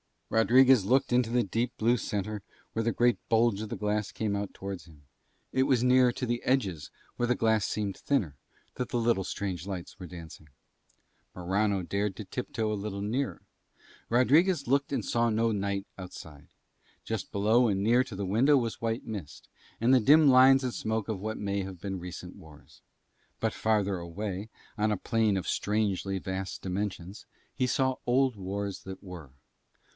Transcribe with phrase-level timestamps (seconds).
[0.31, 2.41] Rodriguez looked into the deep blue centre
[2.73, 5.03] where the great bulge of the glass came out towards him;
[5.51, 8.37] it was near to the edges where the glass seemed thinner
[8.75, 10.47] that the little strange lights were dancing;
[11.35, 13.41] Morano dared to tiptoe a little nearer.
[14.09, 16.47] Rodriguez looked and saw no night outside.
[17.03, 19.49] Just below and near to the window was white mist,
[19.81, 22.81] and the dim lines and smoke of what may have been recent wars;
[23.41, 24.49] but farther away
[24.79, 29.33] on a plain of strangely vast dimensions he saw old wars that were.